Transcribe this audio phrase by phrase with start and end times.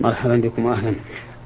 [0.00, 0.94] مرحبا بكم أهلا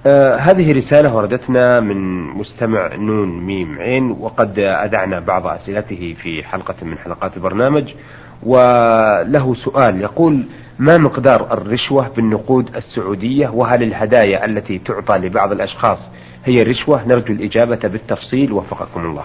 [0.06, 6.74] آه هذه رسالة وردتنا من مستمع نون ميم عين وقد أدعنا بعض أسئلته في حلقة
[6.82, 7.94] من حلقات البرنامج
[8.42, 10.44] وله سؤال يقول
[10.78, 15.98] ما مقدار الرشوة بالنقود السعودية؟ وهل الهدايا التي تعطى لبعض الأشخاص
[16.44, 19.24] هي الرشوة نرجو الإجابة بالتفصيل وفقكم الله.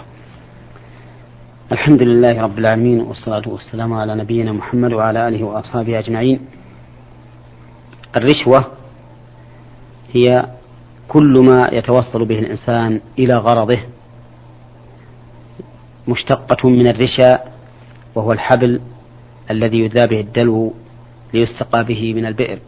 [1.71, 6.39] الحمد لله رب العالمين والصلاة والسلام على نبينا محمد وعلى آله وأصحابه أجمعين.
[8.17, 8.71] الرشوة
[10.13, 10.45] هي
[11.07, 13.79] كل ما يتوصل به الإنسان إلى غرضه
[16.07, 17.39] مشتقة من الرشا
[18.15, 18.81] وهو الحبل
[19.51, 20.73] الذي يذاب به الدلو
[21.33, 22.59] ليستقى به من البئر.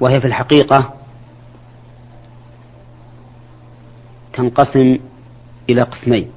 [0.00, 0.94] وهي في الحقيقة
[4.32, 4.98] تنقسم
[5.70, 6.30] إلى قسمين.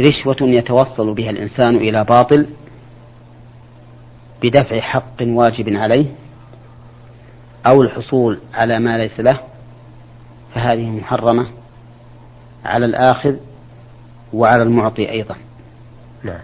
[0.00, 2.46] رشوة يتوصل بها الإنسان إلى باطل
[4.42, 6.06] بدفع حق واجب عليه
[7.66, 9.40] أو الحصول على ما ليس له
[10.54, 11.46] فهذه محرمة
[12.64, 13.36] على الآخذ
[14.32, 15.36] وعلى المعطي أيضا.
[16.24, 16.40] نعم.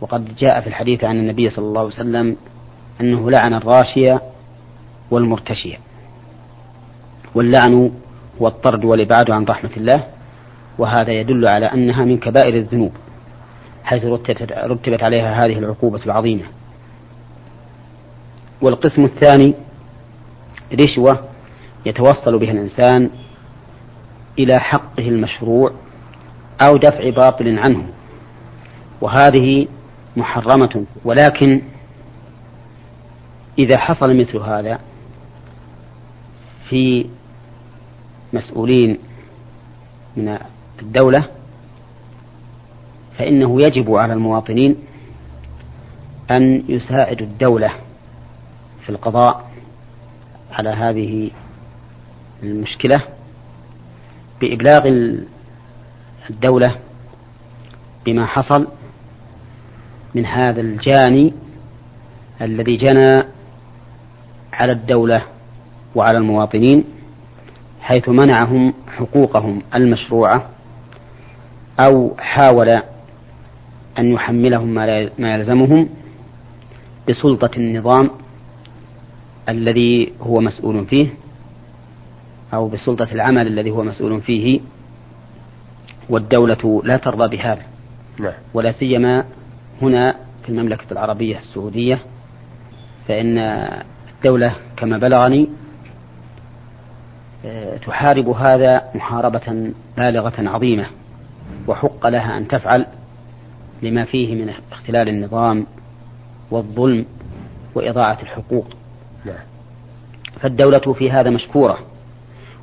[0.00, 2.36] وقد جاء في الحديث عن النبي صلى الله عليه وسلم
[3.00, 4.22] أنه لعن الراشية
[5.10, 5.76] والمرتشية.
[7.34, 7.90] واللعن
[8.40, 10.04] هو الطرد والإبعاد عن رحمة الله
[10.78, 12.92] وهذا يدل على أنها من كبائر الذنوب
[13.84, 16.44] حيث رتبت عليها هذه العقوبة العظيمة.
[18.62, 19.54] والقسم الثاني
[20.72, 21.28] رشوة
[21.86, 23.10] يتوصل بها الإنسان
[24.38, 25.72] إلى حقه المشروع
[26.62, 27.86] أو دفع باطل عنه؟
[29.00, 29.66] وهذه
[30.16, 31.62] محرمة ولكن
[33.58, 34.78] إذا حصل مثل هذا
[36.68, 37.06] في
[38.32, 38.98] مسؤولين
[40.16, 40.38] من
[40.82, 41.28] الدولة
[43.18, 44.76] فإنه يجب على المواطنين
[46.38, 47.70] أن يساعدوا الدولة
[48.84, 49.50] في القضاء
[50.52, 51.30] على هذه
[52.42, 53.02] المشكلة
[54.40, 54.86] بإبلاغ
[56.30, 56.76] الدولة
[58.06, 58.68] بما حصل
[60.14, 61.32] من هذا الجاني
[62.40, 63.22] الذي جنى
[64.52, 65.22] على الدولة
[65.94, 66.84] وعلى المواطنين
[67.80, 70.50] حيث منعهم حقوقهم المشروعة
[71.80, 72.68] أو حاول
[73.98, 74.68] أن يحملهم
[75.18, 75.88] ما يلزمهم
[77.08, 78.10] بسلطة النظام
[79.48, 81.08] الذي هو مسؤول فيه
[82.54, 84.60] أو بسلطة العمل الذي هو مسؤول فيه
[86.10, 87.62] والدولة لا ترضى بهذا
[88.20, 88.32] نعم.
[88.54, 89.24] ولا سيما
[89.82, 92.02] هنا في المملكة العربية السعودية
[93.08, 93.38] فإن
[94.16, 95.48] الدولة كما بلغني
[97.46, 100.86] آه، تحارب هذا محاربة بالغة عظيمة
[101.68, 102.86] وحق لها أن تفعل
[103.82, 105.66] لما فيه من اختلال النظام
[106.50, 107.04] والظلم
[107.74, 108.66] وإضاعة الحقوق.
[110.40, 111.78] فالدولة في هذا مشكورة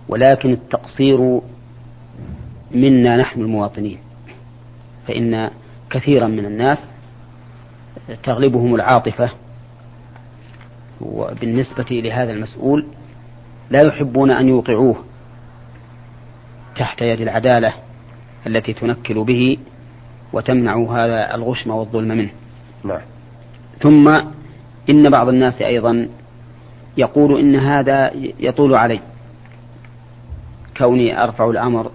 [0.09, 1.41] ولكن التقصير
[2.71, 3.97] منا نحن المواطنين
[5.07, 5.49] فإن
[5.89, 6.77] كثيرا من الناس
[8.23, 9.31] تغلبهم العاطفة
[11.01, 12.85] وبالنسبة لهذا المسؤول
[13.69, 14.95] لا يحبون أن يوقعوه
[16.75, 17.73] تحت يد العدالة
[18.47, 19.57] التي تنكل به
[20.33, 22.31] وتمنع هذا الغشم والظلم منه
[22.83, 23.01] نعم.
[23.79, 24.07] ثم
[24.89, 26.09] إن بعض الناس أيضا
[26.97, 28.99] يقول إن هذا يطول علي.
[30.77, 31.91] كوني أرفع الأمر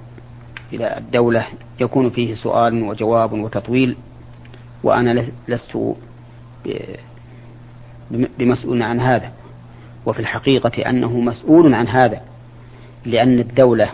[0.73, 1.47] إلى الدولة
[1.81, 3.97] يكون فيه سؤال وجواب وتطويل
[4.83, 5.79] وأنا لست
[8.11, 9.33] بمسؤول عن هذا.
[10.07, 12.21] وفي الحقيقة أنه مسؤول عن هذا
[13.05, 13.91] لأن الدولة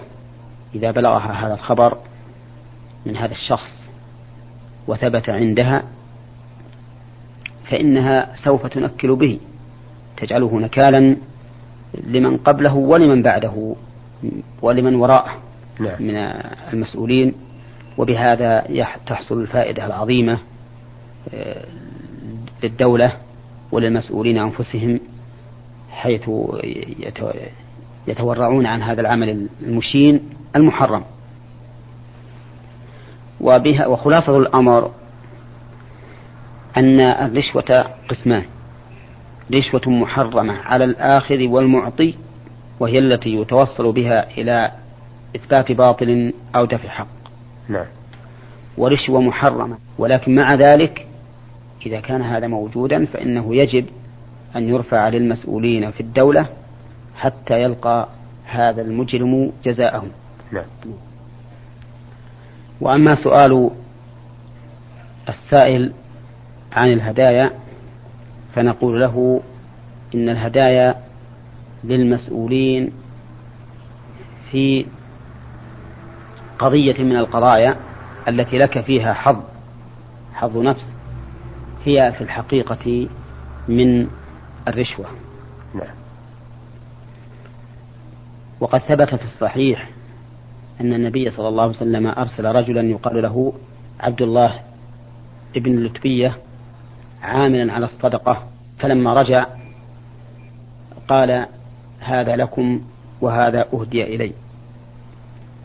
[0.74, 1.98] إذا بلغها هذا الخبر
[3.06, 3.90] من هذا الشخص
[4.86, 5.82] وثبت عندها
[7.70, 9.38] فإنها سوف تنكل به.
[10.22, 11.16] تجعله نكالا
[12.04, 13.74] لمن قبله ولمن بعده
[14.62, 15.36] ولمن وراءه
[15.80, 16.02] نعم.
[16.02, 16.16] من
[16.72, 17.34] المسؤولين.
[17.98, 18.64] وبهذا
[19.06, 20.38] تحصل الفائدة العظيمة
[21.34, 21.64] آه،
[22.62, 23.12] للدولة
[23.72, 25.00] وللمسؤولين أنفسهم
[25.90, 26.30] حيث
[28.06, 30.20] يتورعون عن هذا العمل المشين
[30.56, 31.04] المحرم.
[33.40, 34.90] وبها وخلاصة الأمر
[36.76, 38.44] أن الرشوة قسمان.
[39.54, 42.14] رشوة محرمة على الآخذ والمعطي
[42.80, 44.72] وهي التي يتوصل بها إلى
[45.36, 47.06] إثبات باطل أو دفع حق.
[47.68, 47.86] نعم.
[48.78, 49.76] ورشوة محرمة.
[49.98, 51.06] ولكن مع ذلك
[51.86, 53.86] إذا كان هذا موجودا فإنه يجب
[54.56, 56.46] أن يرفع للمسؤولين في الدولة
[57.16, 58.08] حتى يلقى
[58.44, 60.08] هذا المجرم جزاءهم.
[60.52, 60.64] نعم.
[62.80, 63.70] وأما سؤال
[65.28, 65.92] السائل
[66.72, 67.61] عن الهدايا
[68.54, 69.40] فنقول له
[70.14, 70.94] إن الهدايا
[71.84, 72.92] للمسؤولين
[74.50, 74.86] في
[76.58, 77.76] قضية من القضايا
[78.28, 79.42] التي لك فيها حظ
[80.34, 80.96] حظ نفس
[81.84, 83.08] هي في الحقيقة
[83.68, 84.08] من
[84.68, 85.06] الرشوة.
[85.74, 85.94] نعم.
[88.60, 89.88] وقد ثبت في الصحيح
[90.80, 93.52] أن النبي صلى الله عليه وسلم أرسل رجلا يقال له
[94.00, 94.60] عبد الله
[95.56, 96.36] ابن اللتبية
[97.22, 98.42] عاملا على الصدقة
[98.78, 99.46] فلما رجع
[101.08, 101.46] قال
[102.00, 102.80] هذا لكم
[103.20, 104.32] وهذا أهدي إلي.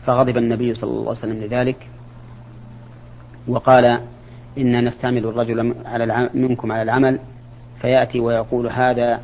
[0.06, 1.88] فغضب النبي صلى الله عليه وسلم لذلك
[3.48, 4.00] وقال
[4.58, 7.20] إنا نستعمل الرجل على منكم على العمل
[7.80, 9.20] فيأتي ويقول هذا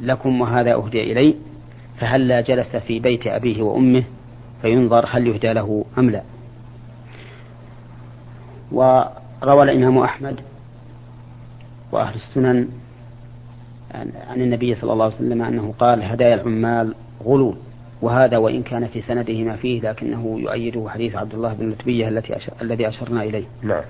[0.00, 1.34] لكم وهذا أهدي إلي
[1.98, 4.04] فهلا جلس في بيت أبيه وأمه؟
[4.62, 6.22] فينظر هل يهدى له أم لا.
[8.72, 10.40] وروى الإمام أحمد
[11.92, 12.68] وأهل السنن
[14.28, 16.94] عن النبي صلى الله عليه وسلم أنه قال هدايا العمال
[17.24, 17.56] غلول
[18.02, 22.36] وهذا وإن كان في سنده ما فيه لكنه يؤيده حديث عبد الله بن لتبية التي
[22.36, 23.44] أشر الذي أشرنا إليه.
[23.62, 23.82] نعم.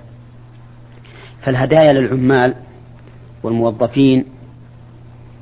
[1.41, 2.55] فالهدايا للعمال
[3.43, 4.25] والموظفين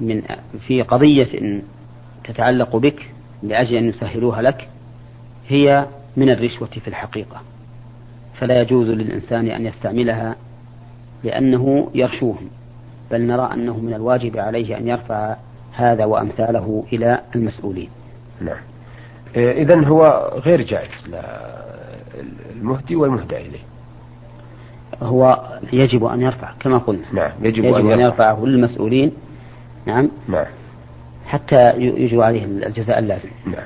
[0.01, 0.21] من
[0.67, 1.61] في قضية
[2.23, 3.09] تتعلق بك
[3.43, 4.69] لأجل أن يسهلوها لك
[5.47, 5.85] هي
[6.17, 7.41] من الرشوة في الحقيقة.
[8.39, 10.35] فلا يجوز للإنسان أن يستعملها
[11.23, 12.49] لأنه يرشوهم
[13.11, 15.35] بل نرى أنه من الواجب عليه أن يرفع
[15.73, 17.89] هذا وأمثاله إلى المسؤولين.
[18.41, 18.57] نعم.
[19.35, 20.91] إذا هو غير جائز
[22.55, 23.59] المهدي والمهدى إليه.
[25.01, 27.05] هو يجب أن يرفع كما قلنا.
[27.13, 29.11] نعم يجب, يجب أن, أن يرفعه للمسؤولين.
[29.85, 30.09] نعم.
[30.27, 30.45] نعم.
[31.25, 33.29] حتى يجب عليه الجزاء اللازم.
[33.45, 33.65] نعم.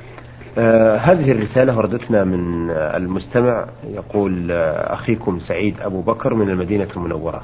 [0.59, 7.41] آه هذه الرسالة وردتنا من المستمع يقول آه أخيكم سعيد أبو بكر من المدينة المنورة.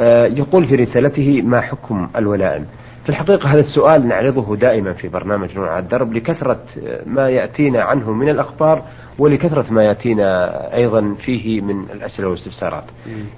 [0.00, 2.66] آه يقول في رسالته ما حكم الولائم
[3.02, 6.60] في الحقيقة هذا السؤال نعرضه دائما في برنامج نور على الدرب لكثرة
[7.06, 8.82] ما يأتينا عنه من الأخبار
[9.18, 12.84] ولكثرة ما يأتينا أيضا فيه من الأسئلة والاستفسارات.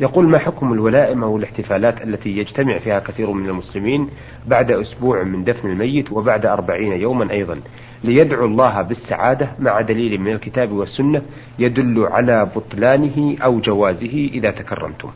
[0.00, 4.08] يقول ما حكم الولائم أو الاحتفالات التي يجتمع فيها كثير من المسلمين
[4.46, 7.61] بعد أسبوع من دفن الميت وبعد أربعين يوما أيضا
[8.05, 11.22] ليدعو الله بالسعادة مع دليل من الكتاب والسنة
[11.58, 15.08] يدل على بطلانه أو جوازه إذا تكرمتم.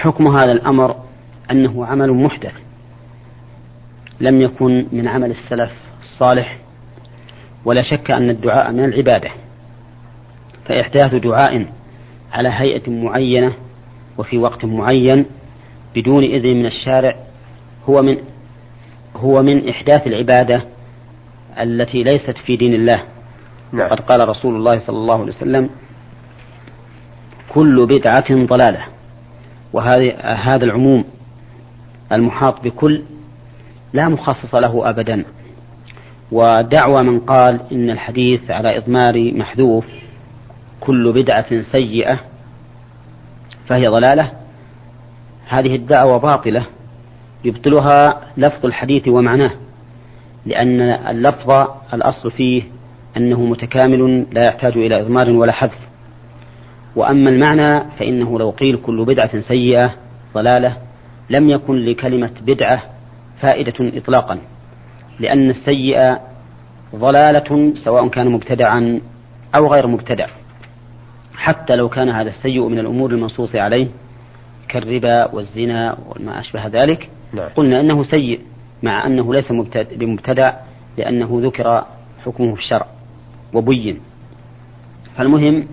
[0.00, 0.96] حكم هذا الأمر
[1.50, 2.54] أنه عمل محدث
[4.20, 5.70] لم يكن من عمل السلف
[6.00, 6.58] الصالح
[7.64, 9.30] ولا شك أن الدعاء من العبادة
[10.64, 11.66] فإحداث دعاء
[12.32, 13.52] على هيئة معينة
[14.18, 15.26] وفي وقت معين
[15.94, 17.14] بدون إذن من الشارع
[17.88, 18.18] هو من
[19.16, 20.62] هو من إحداث العبادة
[21.60, 23.02] التي ليست في دين الله
[23.72, 23.88] نعم.
[23.88, 25.70] قد قال رسول الله صلى الله عليه وسلم
[27.48, 28.99] كل بدعة ضلالة
[29.72, 31.04] وهذا هذا العموم
[32.12, 33.02] المحاط بكل
[33.92, 35.24] لا مخصص له أبدا.
[36.32, 39.86] ودعوى من قال إن الحديث على إضمار محذوف
[40.80, 42.20] كل بدعة سيئة
[43.66, 44.30] فهي ضلالة.
[45.48, 46.66] هذه الدعوة باطلة
[47.44, 49.50] يبطلها لفظ الحديث ومعناه
[50.46, 52.62] لأن اللفظ الأصل فيه
[53.16, 55.89] أنه متكامل لا يحتاج إلى إضمار ولا حذف.
[56.96, 59.94] وأما المعنى فإنه لو قيل كل بدعة سيئة
[60.34, 60.76] ضلالة
[61.30, 62.82] لم يكن لكلمة بدعة
[63.40, 64.38] فائدة إطلاقا
[65.20, 66.20] لأن السيئة
[66.94, 69.00] ضلالة سواء كان مبتدعا
[69.56, 70.26] أو غير مبتدع
[71.34, 73.88] حتى لو كان هذا السيء من الأمور المنصوص عليه
[74.68, 77.48] كالربا والزنا وما أشبه ذلك نعم.
[77.56, 78.40] قلنا أنه سيء
[78.82, 79.52] مع أنه ليس
[79.92, 80.52] بمبتدع
[80.98, 81.84] لأنه ذكر
[82.24, 82.86] حكمه في الشرع
[83.54, 84.00] وبين
[85.16, 85.66] فالمهم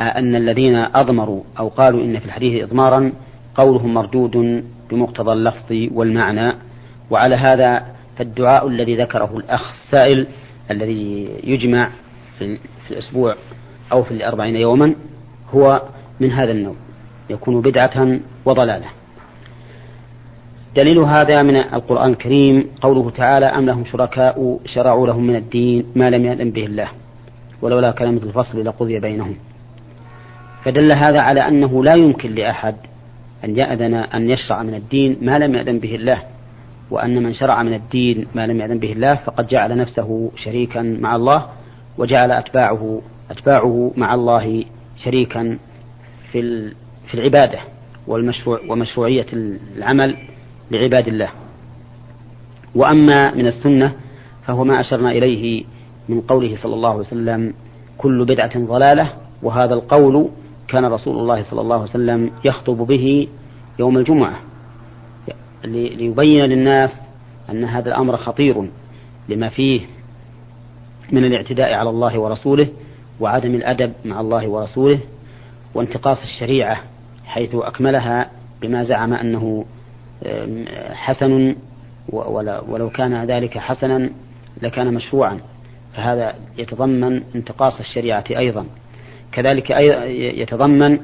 [0.00, 3.12] أن الذين أضمروا أو قالوا إن في الحديث إضمارا
[3.54, 6.54] قولهم مردود بمقتضى اللفظ والمعنى
[7.10, 10.26] وعلى هذا فالدعاء الذي ذكره الأخ السائل
[10.70, 11.90] الذي يجمع
[12.38, 12.58] في,
[12.90, 13.36] الأسبوع
[13.92, 14.94] أو في الأربعين يوما
[15.54, 15.82] هو
[16.20, 16.74] من هذا النوع
[17.30, 18.86] يكون بدعة وضلالة.
[20.76, 26.10] دليل هذا من القرآن الكريم قوله تعالى أم لهم شركاء شرعوا لهم من الدين ما
[26.10, 26.88] لم يأذن به الله
[27.62, 29.36] ولولا كلمة الفصل لقضي بينهم.
[30.64, 32.74] فدل هذا على أنه لا يمكن لأحد
[33.44, 36.22] أن يأذن أن يشرع من الدين ما لم يأذن به الله
[36.90, 41.16] وأن من شرع من الدين ما لم يأذن به الله فقد جعل نفسه شريكا مع
[41.16, 41.46] الله
[41.98, 44.64] وجعل أتباعه أتباعه مع الله
[45.04, 45.58] شريكا
[46.32, 46.70] في
[47.06, 47.58] في العبادة
[48.06, 49.26] والمشروع ومشروعية
[49.76, 50.16] العمل
[50.70, 51.28] لعباد الله.
[52.74, 53.92] وأما من السنة
[54.46, 55.64] فهو ما أشرنا إليه
[56.08, 57.54] من قوله صلى الله عليه وسلم
[57.98, 59.12] كل بدعة ضلالة
[59.42, 60.28] وهذا القول
[60.70, 63.28] كان رسول الله صلى الله عليه وسلم يخطب به
[63.78, 64.40] يوم الجمعة
[65.64, 66.90] ليبين للناس
[67.50, 68.68] أن هذا الأمر خطير
[69.28, 69.80] لما فيه
[71.12, 72.68] من الاعتداء على الله ورسوله
[73.20, 74.98] وعدم الأدب مع الله ورسوله
[75.74, 76.80] وانتقاص الشريعة
[77.26, 78.30] حيث أكملها
[78.62, 79.64] بما زعم أنه
[80.92, 81.56] حسن
[82.68, 84.10] ولو كان ذلك حسنا
[84.62, 85.40] لكان مشروعا
[85.94, 88.66] فهذا يتضمن انتقاص الشريعة أيضا.
[89.32, 89.70] كذلك
[90.40, 90.98] يتضمن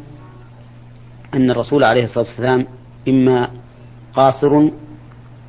[1.34, 2.66] أن الرسول عليه الصلاة والسلام
[3.08, 3.50] إما
[4.14, 4.70] قاصر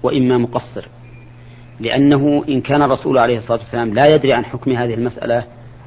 [0.03, 0.87] وإما مقصر
[1.79, 5.43] لأنه إن كان الرسول عليه الصلاة والسلام لا يدري عن حكم هذه المسألة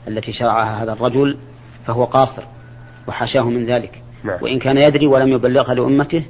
[0.09, 1.37] التي شرعها هذا الرجل
[1.87, 2.42] فهو قاصر
[3.09, 4.38] وحاشاه من ذلك نعم.
[4.42, 6.23] وإن كان يدري ولم يبلغها لأمته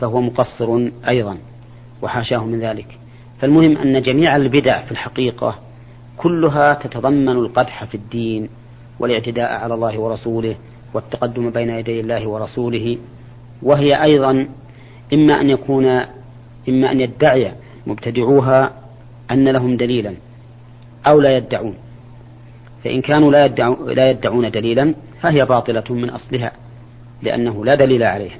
[0.00, 1.38] فهو مقصر أيضا
[2.02, 2.98] وحاشاه من ذلك
[3.40, 5.58] فالمهم أن جميع البدع في الحقيقة
[6.16, 8.48] كلها تتضمن القدح في الدين
[8.98, 10.56] والاعتداء على الله ورسوله
[10.94, 12.98] والتقدم بين يدي الله ورسوله.
[13.62, 14.48] وهي أيضا
[15.12, 15.86] إما أن يكون
[16.68, 17.52] إما أن يدعي
[17.86, 18.72] مبتدعوها
[19.30, 20.14] أن لهم دليلا
[21.06, 21.74] أو لا يدعون.
[22.84, 26.52] فإن كانوا لا, يدعون, لا يدعون دليلا فهي باطلة من أصلها
[27.22, 28.38] لأنه لا دليل عليها.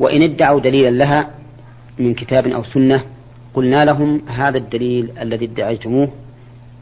[0.00, 1.30] وإن ادعوا دليلا لها
[1.98, 3.04] من كتاب أو سنة
[3.54, 6.08] قلنا لهم هذا الدليل الذي ادعيتموه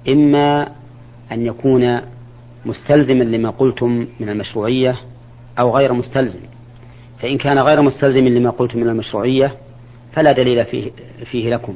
[0.08, 0.68] إما
[1.32, 2.00] أن يكون
[2.64, 4.96] مستلزما لما قلتم من المشروعية
[5.58, 6.40] أو غير مستلزم.
[7.18, 9.54] فإن كان غير مستلزم لما قلتم من المشروعية
[10.12, 10.90] فلا دليل فيه,
[11.24, 11.74] فيه لكم.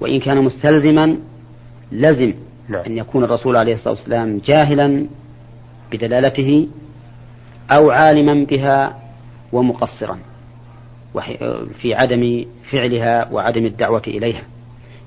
[0.00, 1.16] وإن كان مستلزما
[1.92, 2.34] لزم
[2.68, 2.82] نعم.
[2.86, 5.06] أن يكون الرسول عليه الصلاة والسلام جاهلا
[5.92, 6.68] بدلالته
[7.76, 8.96] أو عالما بها
[9.52, 10.18] ومقصرا
[11.80, 14.42] في عدم فعلها وعدم الدعوة إليها.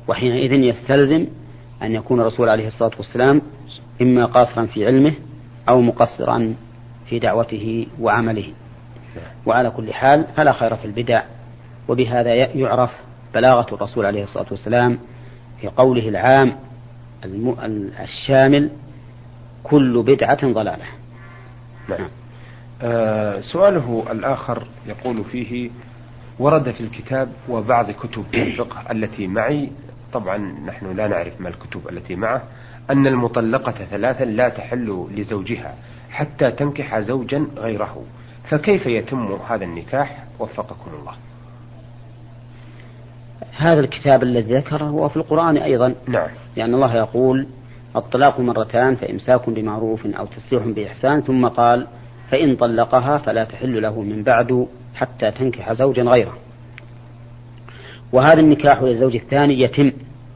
[0.07, 1.27] وحينئذ يستلزم
[1.83, 3.41] أن يكون الرسول عليه الصلاة والسلام
[4.01, 5.13] إما قاصرا في علمه
[5.69, 6.55] أو مقصرا
[7.09, 8.47] في دعوته وعمله
[9.45, 11.23] وعلى كل حال فلا خير في البدع
[11.87, 12.91] وبهذا يعرف
[13.33, 14.99] بلاغة الرسول عليه الصلاة والسلام
[15.61, 16.55] في قوله العام
[17.99, 18.69] الشامل
[19.63, 20.85] كل بدعة ضلالة
[21.89, 22.07] نعم.
[22.81, 25.69] آه سؤاله الآخر يقول فيه
[26.39, 29.69] ورد في الكتاب وبعض كتب الفقه التي معي
[30.13, 32.43] طبعا نحن لا نعرف ما الكتب التي معه
[32.89, 35.75] أن المطلقة ثلاثا لا تحل لزوجها
[36.11, 38.03] حتى تنكح زوجا غيره.
[38.49, 41.13] فكيف يتم هذا النكاح؟ وفقكم الله.
[43.57, 45.95] هذا الكتاب الذي ذكره هو في القرآن أيضا.
[46.07, 46.27] نعم.
[46.55, 47.47] لأن الله يقول
[47.95, 51.21] الطلاق مرتان فإمساك بمعروف أو تسريح بإحسان.
[51.21, 51.87] ثم قال
[52.31, 56.37] فإن طلقها فلا تحل له من بعد حتى تنكح زوجا غيره.
[58.11, 59.91] وهذا النكاح للزوج الثاني يتم.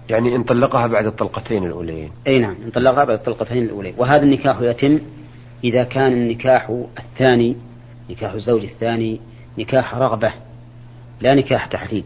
[0.09, 2.11] يعني إن طلقها بعد الطلقتين الأولين.
[2.27, 3.93] أي نعم إن طلقها بعد الطلقتين الأولين.
[3.97, 4.99] وهذا النكاح يتم
[5.63, 7.55] إذا كان النكاح الثاني
[8.09, 9.19] نكاح الزوج الثاني
[9.57, 10.33] نكاح رغبة
[11.21, 12.03] لا نكاح تحريم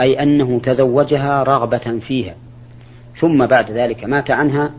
[0.00, 2.34] أي أنه تزوجها رغبة فيها
[3.20, 4.70] ثم بعد ذلك مات عنها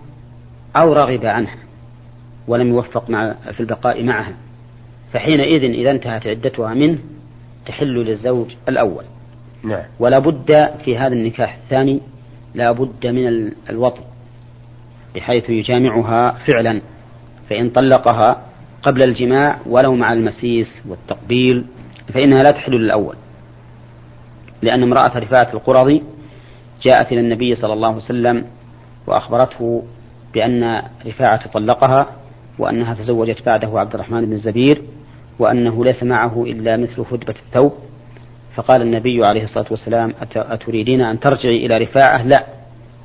[0.75, 1.57] أو رغب عنها
[2.47, 4.33] ولم يوفق مع في البقاء معها.
[5.13, 6.99] فحينئذ إذا انتهت عدتها منه
[7.65, 9.03] تحل للزوج الأول.
[9.65, 9.84] نعم.
[10.00, 12.01] ولا بد في هذا النكاح الثاني
[12.53, 14.01] لا بد من الوطن
[15.15, 16.81] بحيث يجامعها فعلا
[17.50, 18.41] فإن طلقها
[18.84, 21.65] قبل الجماع ولو مع المسيس والتقبيل
[22.13, 23.15] فإنها لا تحل للأول.
[24.62, 26.03] لأن امرأة رفاعة القرظي
[26.81, 28.45] جاءت إلى النبي صلى الله عليه وسلم
[29.07, 29.84] وأخبرته
[30.34, 32.07] بأن رفاعة طلقها
[32.60, 34.81] وأنها تزوجت بعده عبد الرحمن بن الزبير
[35.39, 37.74] وأنه ليس معه إلا مثل فدبة الثوب.
[38.55, 42.24] فقال النبي عليه الصلاة والسلام أتريدين أن ترجعي إلى رفاعة?
[42.24, 42.45] لا.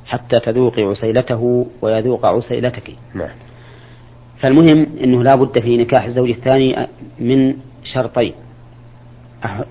[0.05, 2.95] حتى تذوقي عسيلته ويذوق عسيلتك.
[3.13, 3.29] نعم.
[4.39, 6.87] فالمهم أنه لا بد في نكاح الزوج الثاني
[7.19, 7.55] من
[7.93, 8.33] شرطين.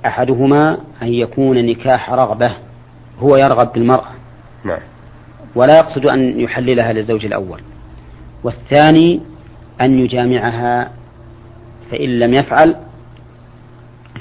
[0.06, 2.56] أحدهما أن يكون نكاح رغبة
[3.18, 4.10] هو يرغب بالمرأة.
[4.64, 4.80] نعم.
[5.54, 7.60] ولا يقصد أن يحللها للزوج الأول.
[8.44, 9.20] والثاني
[9.80, 10.92] أن يجامعها
[11.90, 12.76] فإن لم يفعل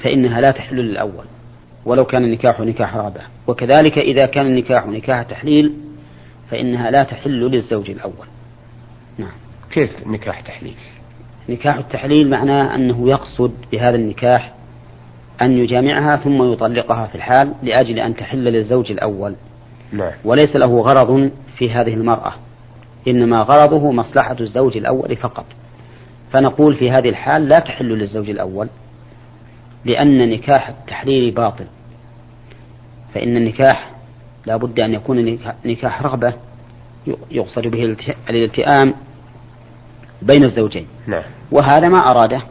[0.02, 1.24] فإنها لا تحل للأول.
[1.84, 5.74] ولو كان النكاح نكاح رغبة وكذلك إذا كان النكاح نكاح تحليل
[6.50, 8.26] فإنها لا تحل للزوج الأول.
[9.18, 9.32] نعم.
[9.70, 10.76] كيف نكاح تحليل؟
[11.48, 14.52] نكاح التحليل معناه أنه يقصد بهذا النكاح
[15.42, 19.34] أن يجامعها ثم يطلقها في الحال لأجل أن تحل للزوج الأول.
[19.92, 20.12] نعم.
[20.24, 22.32] وليس له غرض في هذه المرأة
[23.08, 25.46] إنما غرضه مصلحة الزوج الأول فقط.
[26.32, 28.68] فنقول في هذه الحال لا تحل للزوج الأول
[29.84, 31.66] لأن نكاح التحليل باطل.
[33.14, 33.90] فإن النكاح
[34.46, 36.34] لا بد أن يكون نكاح رغبة
[37.30, 37.96] يقصد به
[38.30, 38.94] الالتئام
[40.22, 40.86] بين الزوجين.
[41.06, 41.22] نعم.
[41.52, 42.42] وهذا ما أراده.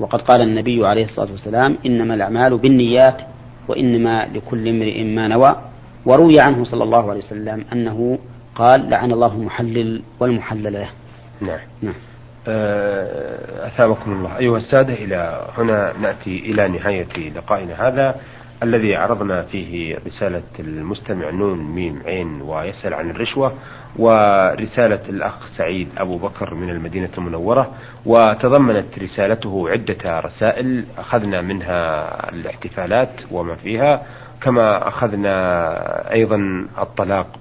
[0.00, 3.20] وقد قال النبي عليه الصلاة والسلام إنما الأعمال بالنيات
[3.68, 5.56] وإنما لكل امرئ ما نوى.
[6.06, 8.18] وروي عنه صلى الله عليه وسلم أنه
[8.54, 10.88] قال لعن الله المحلل والمحلل له.
[11.40, 11.94] نعم, نعم.
[13.66, 14.38] أثابكم الله.
[14.38, 18.14] أيها السادة إلى هنا نأتي إلى نهاية لقائنا هذا
[18.62, 23.52] الذي عرضنا فيه رسالة المستمع نون ميم عين ويسأل عن الرشوة
[23.98, 27.70] ورسالة الأخ سعيد أبو بكر من المدينة المنورة.
[28.06, 34.02] وتضمنت رسالته عدة رسائل أخذنا منها الاحتفالات وما فيها
[34.40, 37.38] كما أخذنا أيضا الطلاق.